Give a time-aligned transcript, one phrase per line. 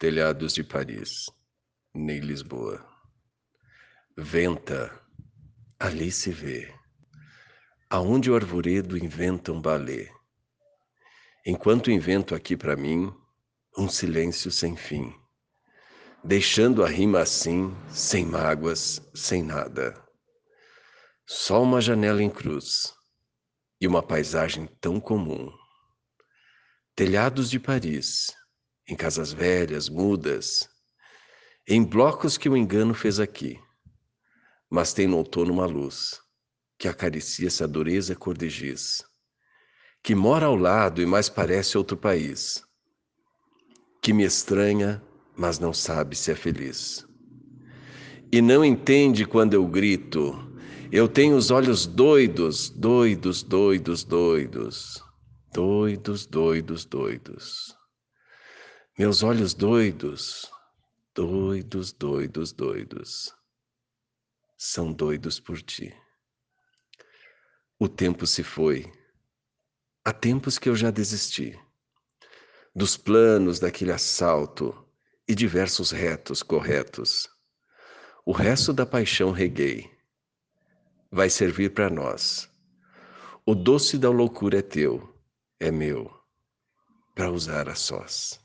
[0.00, 1.26] telhados de Paris,
[1.94, 2.82] nem Lisboa.
[4.16, 4.98] Venta,
[5.78, 6.74] ali se vê,
[7.90, 10.10] aonde o arvoredo inventa um balé.
[11.44, 13.14] Enquanto invento aqui para mim
[13.76, 15.14] um silêncio sem fim,
[16.24, 20.02] deixando a rima assim, sem mágoas, sem nada.
[21.26, 22.94] Só uma janela em cruz
[23.78, 25.52] e uma paisagem tão comum.
[26.96, 28.39] Telhados de Paris,
[28.90, 30.68] em casas velhas, mudas,
[31.66, 33.60] em blocos que o engano fez aqui.
[34.68, 36.20] Mas tem no outono uma luz
[36.76, 39.04] que acaricia essa dureza cor de giz,
[40.02, 42.64] que mora ao lado e mais parece outro país,
[44.02, 45.00] que me estranha,
[45.36, 47.06] mas não sabe se é feliz.
[48.32, 50.34] E não entende quando eu grito,
[50.90, 55.00] eu tenho os olhos doidos, doidos, doidos, doidos,
[55.52, 57.79] doidos, doidos, doidos.
[59.00, 60.52] Meus olhos doidos,
[61.14, 63.34] doidos, doidos, doidos,
[64.58, 65.96] são doidos por ti.
[67.78, 68.92] O tempo se foi.
[70.04, 71.58] Há tempos que eu já desisti
[72.76, 74.86] dos planos daquele assalto
[75.26, 77.26] e diversos retos corretos.
[78.26, 79.90] O resto da paixão reguei.
[81.10, 82.50] Vai servir para nós.
[83.46, 85.18] O doce da loucura é teu,
[85.58, 86.14] é meu,
[87.14, 88.38] para usar a sós.